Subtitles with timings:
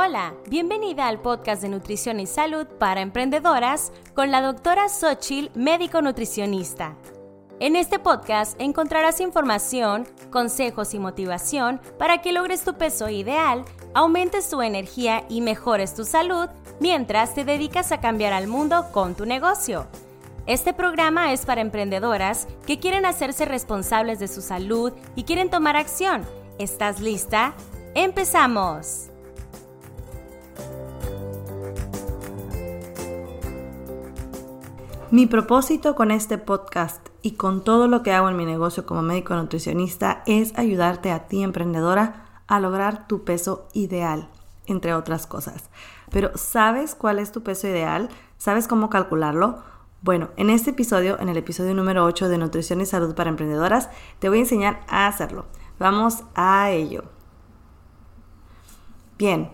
[0.00, 6.00] Hola, bienvenida al podcast de Nutrición y Salud para Emprendedoras con la doctora Xochil, médico
[6.02, 6.94] nutricionista.
[7.58, 14.48] En este podcast encontrarás información, consejos y motivación para que logres tu peso ideal, aumentes
[14.48, 19.26] tu energía y mejores tu salud mientras te dedicas a cambiar al mundo con tu
[19.26, 19.88] negocio.
[20.46, 25.74] Este programa es para emprendedoras que quieren hacerse responsables de su salud y quieren tomar
[25.74, 26.24] acción.
[26.60, 27.52] ¿Estás lista?
[27.96, 29.10] ¡Empezamos!
[35.10, 39.00] Mi propósito con este podcast y con todo lo que hago en mi negocio como
[39.00, 44.28] médico nutricionista es ayudarte a ti, emprendedora, a lograr tu peso ideal,
[44.66, 45.70] entre otras cosas.
[46.10, 48.10] Pero ¿sabes cuál es tu peso ideal?
[48.36, 49.62] ¿Sabes cómo calcularlo?
[50.02, 53.88] Bueno, en este episodio, en el episodio número 8 de Nutrición y Salud para Emprendedoras,
[54.18, 55.46] te voy a enseñar a hacerlo.
[55.78, 57.04] Vamos a ello.
[59.16, 59.50] Bien,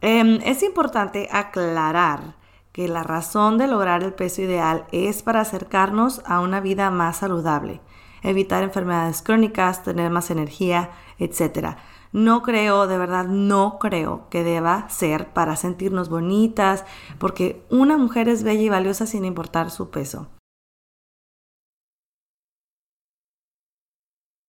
[0.00, 2.42] em, es importante aclarar
[2.74, 7.18] que la razón de lograr el peso ideal es para acercarnos a una vida más
[7.18, 7.80] saludable,
[8.24, 11.76] evitar enfermedades crónicas, tener más energía, etc.
[12.10, 16.84] No creo, de verdad, no creo que deba ser para sentirnos bonitas,
[17.20, 20.26] porque una mujer es bella y valiosa sin importar su peso.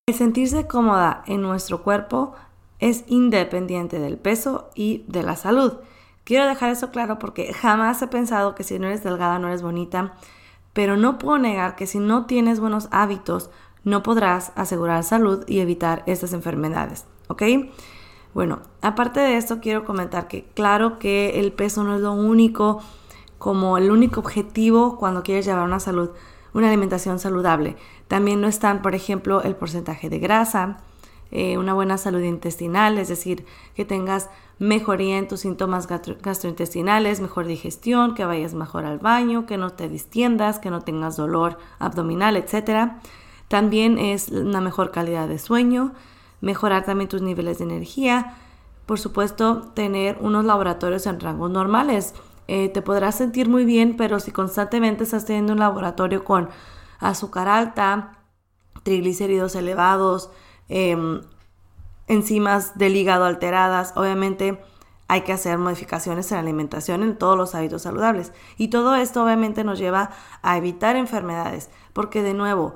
[0.08, 2.34] El sentirse cómoda en nuestro cuerpo
[2.80, 5.74] es independiente del peso y de la salud.
[6.26, 9.62] Quiero dejar eso claro porque jamás he pensado que si no eres delgada no eres
[9.62, 10.16] bonita,
[10.74, 13.52] pero no puedo negar que si no tienes buenos hábitos
[13.84, 17.44] no podrás asegurar salud y evitar estas enfermedades, ¿ok?
[18.34, 22.82] Bueno, aparte de esto quiero comentar que claro que el peso no es lo único
[23.38, 26.10] como el único objetivo cuando quieres llevar una salud,
[26.54, 27.76] una alimentación saludable.
[28.08, 30.78] También no están, por ejemplo, el porcentaje de grasa,
[31.32, 33.46] eh, una buena salud intestinal, es decir,
[33.76, 39.58] que tengas mejoría en tus síntomas gastrointestinales, mejor digestión, que vayas mejor al baño, que
[39.58, 42.94] no te distiendas, que no tengas dolor abdominal, etc.
[43.48, 45.94] También es una mejor calidad de sueño,
[46.42, 48.38] mejorar también tus niveles de energía,
[48.86, 52.14] por supuesto, tener unos laboratorios en rangos normales.
[52.48, 56.50] Eh, te podrás sentir muy bien, pero si constantemente estás teniendo un laboratorio con
[57.00, 58.20] azúcar alta,
[58.84, 60.30] triglicéridos elevados,
[60.70, 60.96] eh,
[62.08, 64.60] enzimas del hígado alteradas, obviamente
[65.08, 68.32] hay que hacer modificaciones en la alimentación, en todos los hábitos saludables.
[68.58, 70.12] Y todo esto obviamente nos lleva
[70.42, 72.74] a evitar enfermedades, porque de nuevo,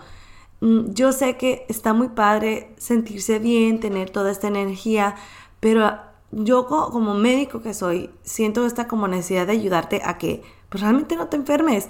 [0.62, 5.16] mm, yo sé que está muy padre sentirse bien, tener toda esta energía,
[5.59, 6.00] pero
[6.31, 11.16] yo como médico que soy, siento esta como necesidad de ayudarte a que pues, realmente
[11.16, 11.88] no te enfermes.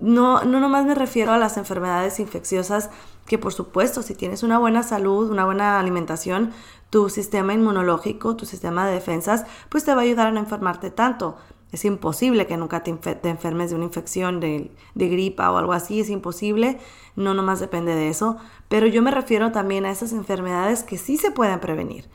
[0.00, 2.90] No, no nomás me refiero a las enfermedades infecciosas,
[3.26, 6.52] que por supuesto, si tienes una buena salud, una buena alimentación,
[6.88, 10.90] tu sistema inmunológico, tu sistema de defensas, pues te va a ayudar a no enfermarte
[10.90, 11.36] tanto.
[11.72, 16.10] Es imposible que nunca te, enfermes de una infección de, gripa o algo así, es
[16.10, 16.78] imposible,
[17.14, 18.38] no nomás depende de eso,
[18.68, 22.08] pero yo me refiero también a esas enfermedades que sí se pueden prevenir.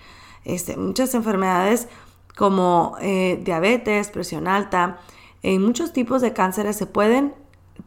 [0.44, 1.88] Este, muchas enfermedades
[2.35, 5.00] como eh, diabetes, presión alta,
[5.41, 7.34] y muchos tipos de cánceres se pueden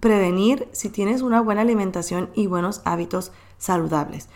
[0.00, 4.28] prevenir si tienes una buena alimentación y buenos hábitos saludables.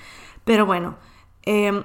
[0.44, 0.96] Pero bueno,
[1.42, 1.84] em,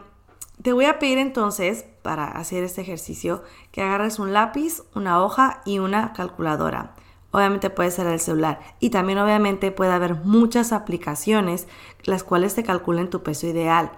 [0.61, 5.61] te voy a pedir entonces, para hacer este ejercicio, que agarres un lápiz, una hoja
[5.65, 6.95] y una calculadora.
[7.31, 11.67] Obviamente puede ser el celular y también obviamente puede haber muchas aplicaciones
[12.03, 13.91] las cuales te calculen tu peso ideal.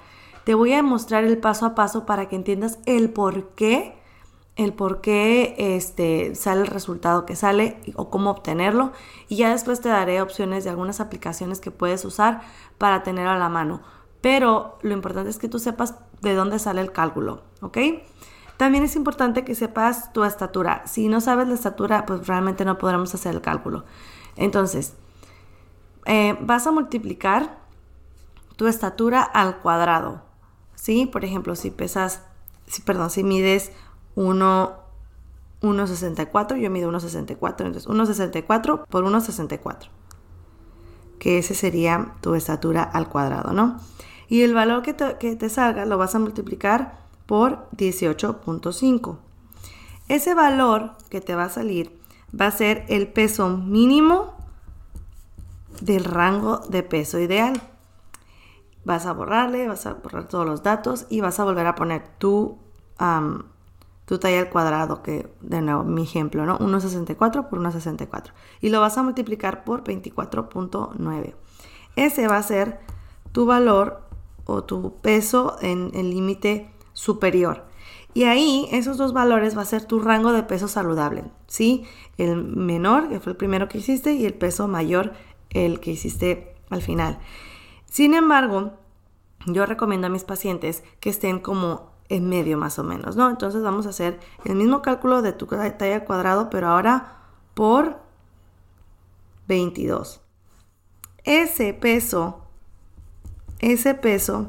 [0.44, 3.99] Te voy a mostrar el paso a paso para que entiendas el por qué
[4.59, 8.92] el por qué este, sale el resultado que sale o cómo obtenerlo.
[9.30, 12.42] Y ya después te daré opciones de algunas aplicaciones que puedes usar
[12.78, 13.81] para tenerlo a la mano.
[14.19, 17.78] Pero lo importante es que tú sepas de dónde sale el cálculo, ¿ok?
[18.58, 20.84] También es importante que sepas tu estatura.
[20.86, 23.86] Si no sabes la estatura, pues realmente no podremos hacer el cálculo.
[24.36, 24.94] Entonces,
[26.06, 27.59] eh, vas a multiplicar
[28.58, 30.22] tu estatura al cuadrado,
[30.75, 31.06] ¿sí?
[31.06, 32.24] Por ejemplo, si pesas,
[32.68, 33.72] si, perdón, si mides
[34.19, 39.88] 1,64, yo mido 1,64, entonces 1,64 por 1,64,
[41.19, 43.80] que ese sería tu estatura al cuadrado, ¿no?
[44.27, 49.18] Y el valor que te, que te salga lo vas a multiplicar por 18.5.
[50.10, 51.98] Ese valor que te va a salir
[52.39, 54.33] va a ser el peso mínimo
[55.81, 57.62] del rango de peso ideal.
[58.83, 62.06] Vas a borrarle, vas a borrar todos los datos y vas a volver a poner
[62.18, 62.57] tu
[64.10, 66.58] tu talla al cuadrado, que de nuevo mi ejemplo, ¿no?
[66.58, 68.32] 1,64 por 1,64.
[68.60, 71.36] Y lo vas a multiplicar por 24.9.
[71.96, 72.80] Ese va a ser
[73.34, 74.02] tu valor
[74.46, 77.66] o tu peso en el límite superior.
[78.16, 81.86] Y ahí esos dos valores va a ser tu rango de peso saludable, ¿sí?
[82.18, 85.14] El menor, que fue el primero que hiciste, y el peso mayor,
[85.52, 87.20] el que hiciste al final.
[87.86, 88.72] Sin embargo,
[89.46, 93.30] yo recomiendo a mis pacientes que estén como en medio más o menos, ¿no?
[93.30, 97.20] Entonces vamos a hacer el mismo cálculo de tu talla al cuadrado, pero ahora
[97.54, 98.00] por
[99.48, 100.22] 22.
[101.24, 102.42] Ese peso,
[103.60, 104.48] ese peso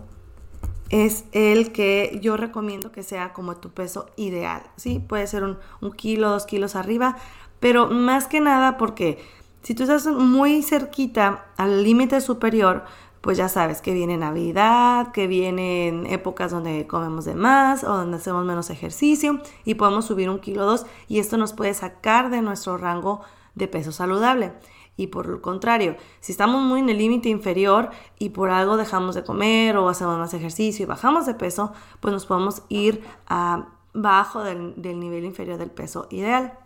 [0.89, 4.99] es el que yo recomiendo que sea como tu peso ideal, ¿sí?
[4.99, 7.17] Puede ser un, un kilo, dos kilos arriba,
[7.61, 9.19] pero más que nada porque
[9.62, 12.85] si tú estás muy cerquita al límite superior,
[13.20, 18.17] pues ya sabes que viene Navidad, que vienen épocas donde comemos de más o donde
[18.17, 22.31] hacemos menos ejercicio y podemos subir un kilo o dos y esto nos puede sacar
[22.31, 23.20] de nuestro rango
[23.55, 24.52] de peso saludable.
[24.96, 29.14] Y por el contrario, si estamos muy en el límite inferior y por algo dejamos
[29.14, 34.43] de comer o hacemos más ejercicio y bajamos de peso, pues nos podemos ir abajo
[34.43, 36.58] del, del nivel inferior del peso ideal.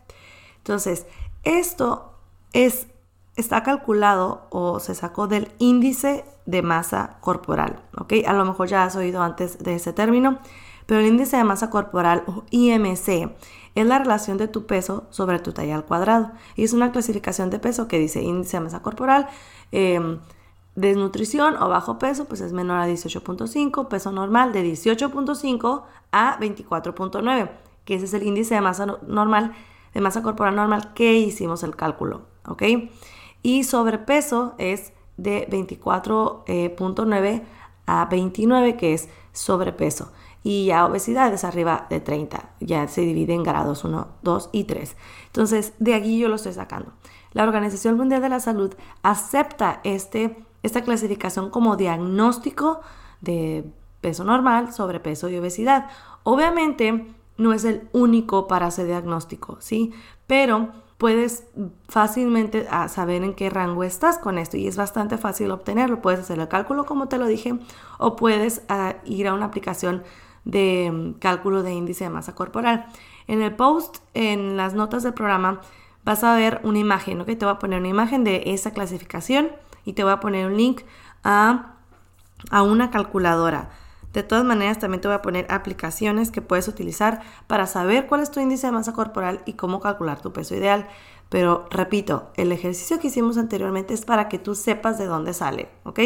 [0.59, 1.07] Entonces,
[1.45, 2.15] esto
[2.53, 2.89] es,
[3.37, 8.15] está calculado o se sacó del índice de masa corporal, ¿ok?
[8.27, 10.39] A lo mejor ya has oído antes de ese término,
[10.87, 13.31] pero el índice de masa corporal o IMC
[13.75, 16.33] es la relación de tu peso sobre tu talla al cuadrado.
[16.57, 19.27] Y es una clasificación de peso que dice índice de masa corporal,
[19.73, 20.19] em,
[20.77, 27.51] desnutrición o bajo peso, pues es menor a 18.5, peso normal de 18.5 a 24.9,
[27.85, 29.55] que ese es el índice de masa normal,
[29.95, 32.63] de masa corporal normal que hicimos el cálculo, ¿ok?
[33.45, 37.43] Y sobrepeso es de 24.9
[37.87, 40.11] a 29, que es sobrepeso.
[40.43, 42.49] Y ya obesidad es arriba de 30.
[42.61, 44.97] Ya se divide en grados 1, 2 y 3.
[45.27, 46.93] Entonces, de aquí yo lo estoy sacando.
[47.33, 52.81] La Organización Mundial de la Salud acepta este, esta clasificación como diagnóstico
[53.21, 53.71] de
[54.01, 55.91] peso normal, sobrepeso y obesidad.
[56.23, 59.93] Obviamente, no es el único para ese diagnóstico, ¿sí?
[60.27, 60.73] Pero
[61.05, 61.45] puedes
[61.87, 66.01] fácilmente ah, saber en qué rango estás con esto y es bastante fácil obtenerlo.
[66.01, 67.59] Puedes hacer el cálculo como te lo dije
[67.99, 70.03] o puedes ah, ir a una aplicación
[70.47, 72.87] de mm, cálculo de índice de masa corporal.
[73.27, 75.61] En el post, en las notas del programa,
[76.07, 77.27] vas a ver una imagen, ¿ok?
[77.27, 79.51] Te voy a poner una imagen de esa clasificación
[79.85, 80.85] y te voy a poner un link
[81.23, 81.75] a,
[82.51, 83.69] a una calculadora.
[84.15, 88.23] De todas maneras, también te voy a poner aplicaciones que puedes utilizar para saber cuál
[88.23, 90.87] es tu índice de masa corporal y cómo calcular tu peso ideal.
[91.29, 95.69] Pero repito, el ejercicio que hicimos anteriormente es para que tú sepas de dónde sale,
[95.83, 95.99] ¿ok?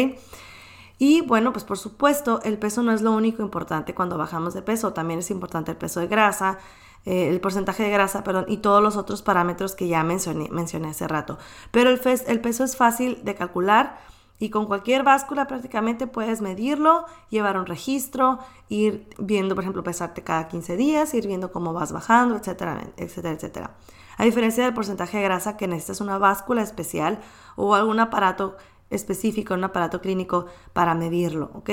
[0.97, 4.63] Y bueno, pues por supuesto, el peso no es lo único importante cuando bajamos de
[4.63, 6.57] peso, también es importante el peso de grasa,
[7.05, 10.89] eh, el porcentaje de grasa, perdón, y todos los otros parámetros que ya mencioné, mencioné
[10.89, 11.37] hace rato.
[11.69, 13.99] Pero el, el peso es fácil de calcular
[14.39, 18.39] y con cualquier báscula prácticamente puedes medirlo, llevar un registro,
[18.69, 23.33] ir viendo, por ejemplo, pesarte cada 15 días, ir viendo cómo vas bajando, etcétera, etcétera,
[23.33, 23.75] etcétera.
[24.17, 27.19] A diferencia del porcentaje de grasa que necesitas una báscula especial
[27.57, 28.55] o algún aparato
[28.89, 31.69] específico, un aparato clínico para medirlo, ¿ok?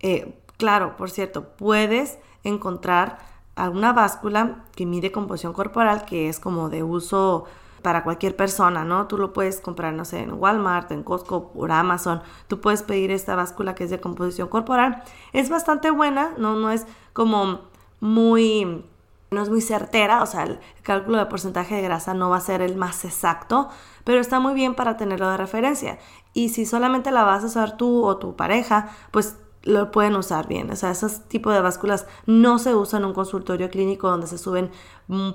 [0.00, 3.18] Eh, claro, por cierto, puedes encontrar
[3.54, 7.44] alguna báscula que mide composición corporal que es como de uso
[7.84, 9.08] para cualquier persona, ¿no?
[9.08, 12.22] Tú lo puedes comprar, no sé, en Walmart, en Costco, por Amazon.
[12.48, 15.02] Tú puedes pedir esta báscula que es de composición corporal.
[15.34, 17.60] Es bastante buena, no, no es como
[18.00, 18.86] muy
[19.30, 22.40] no es muy certera, o sea, el cálculo de porcentaje de grasa no va a
[22.40, 23.68] ser el más exacto,
[24.04, 25.98] pero está muy bien para tenerlo de referencia.
[26.32, 30.46] Y si solamente la vas a usar tú o tu pareja, pues lo pueden usar
[30.46, 30.70] bien.
[30.70, 34.38] O sea, esos tipos de básculas no se usan en un consultorio clínico donde se
[34.38, 34.70] suben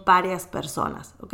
[0.05, 1.33] varias personas, ¿ok?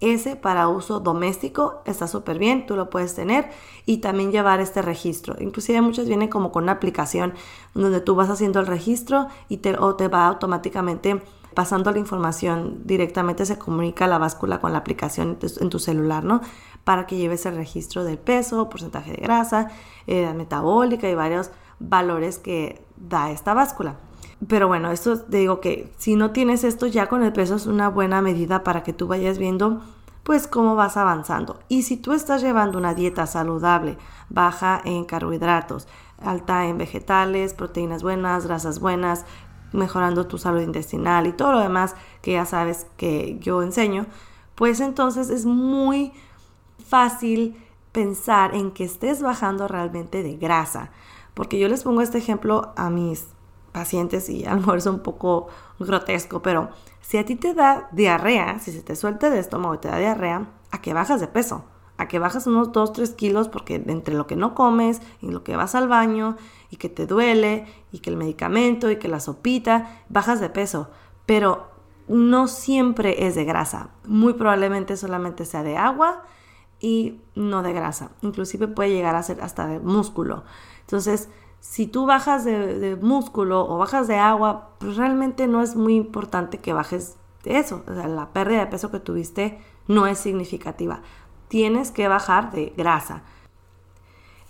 [0.00, 3.50] Ese para uso doméstico está súper bien, tú lo puedes tener
[3.84, 5.34] y también llevar este registro.
[5.40, 7.34] Inclusive muchos vienen como con una aplicación
[7.74, 11.20] donde tú vas haciendo el registro y te, o te va automáticamente
[11.54, 16.40] pasando la información directamente, se comunica la báscula con la aplicación en tu, celular, ¿no?
[16.84, 19.68] Para que lleves el registro del peso, porcentaje de grasa,
[20.06, 21.50] edad metabólica y varios
[21.80, 23.96] valores que da esta báscula.
[24.46, 27.66] Pero bueno, esto te digo que si no tienes esto ya con el peso es
[27.66, 29.82] una buena medida para que tú vayas viendo
[30.22, 31.58] pues cómo vas avanzando.
[31.68, 33.96] Y si tú estás llevando una dieta saludable,
[34.28, 35.88] baja en carbohidratos,
[36.22, 39.24] alta en vegetales, proteínas buenas, grasas buenas,
[39.72, 44.06] mejorando tu salud intestinal y todo lo demás que ya sabes que yo enseño,
[44.54, 46.12] pues entonces es muy
[46.86, 47.56] fácil
[47.92, 50.90] pensar en que estés bajando realmente de grasa.
[51.38, 53.28] Porque yo les pongo este ejemplo a mis
[53.70, 55.46] pacientes y a lo un poco
[55.78, 59.78] grotesco, pero si a ti te da diarrea, si se te suelta el estómago y
[59.78, 61.64] te da diarrea, ¿a qué bajas de peso?
[61.96, 65.44] A que bajas unos 2, 3 kilos porque entre lo que no comes y lo
[65.44, 66.36] que vas al baño
[66.70, 70.90] y que te duele y que el medicamento y que la sopita, bajas de peso.
[71.24, 71.68] pero
[72.08, 73.90] no siempre es de grasa.
[74.06, 76.24] Muy probablemente solamente sea de agua
[76.80, 78.10] y no de grasa.
[78.22, 80.44] Inclusive puede llegar a ser hasta de músculo.
[80.80, 81.28] Entonces,
[81.60, 86.58] si tú bajas de, músculo o bajas de agua, pues realmente no es muy importante
[86.58, 87.82] que bajes de eso.
[87.88, 91.02] O sea, la pérdida de peso que tuviste no es significativa.
[91.48, 93.22] Tienes que bajar de grasa.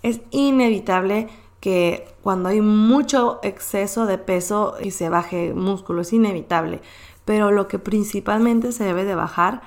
[0.03, 1.27] Es inevitable
[1.59, 6.81] que cuando hay mucho exceso de peso y se baje músculo, es inevitable.
[7.25, 9.61] Pero lo que principalmente se debe de bajar,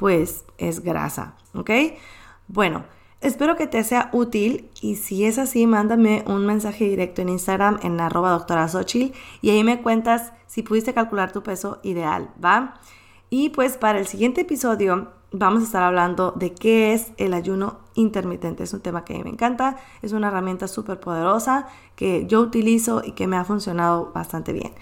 [0.00, 1.70] pues es grasa, ¿ok?
[2.48, 2.84] Bueno,
[3.20, 7.78] espero que te sea útil y si es así, mándame un mensaje directo en Instagram
[7.82, 8.66] en arroba doctora
[9.42, 12.80] y ahí me cuentas si pudiste calcular tu peso ideal, ¿va?
[13.28, 17.80] Y pues para el siguiente episodio vamos a estar hablando de qué es el ayuno
[17.92, 18.62] intermitente.
[18.62, 22.40] Es un tema que a mí me encanta, es una herramienta súper poderosa que yo
[22.40, 24.72] utilizo y que me ha funcionado bastante bien.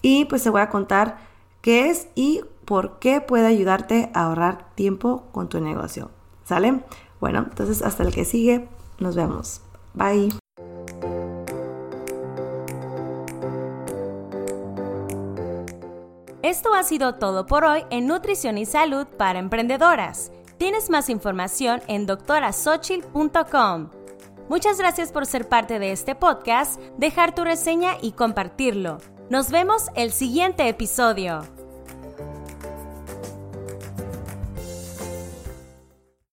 [0.00, 1.18] Y pues te voy a contar
[1.60, 6.10] qué es y por qué puede ayudarte a ahorrar tiempo con tu negocio.
[6.44, 6.80] ¿Sale?
[7.20, 9.62] Bueno, entonces hasta el que sigue, nos vemos.
[9.94, 10.30] Bye.
[16.42, 20.32] Esto ha sido todo por hoy en Nutrición y Salud para Emprendedoras.
[20.58, 23.90] Tienes más información en doctorasochil.com.
[24.48, 28.98] Muchas gracias por ser parte de este podcast, dejar tu reseña y compartirlo.
[29.30, 31.61] Nos vemos el siguiente episodio.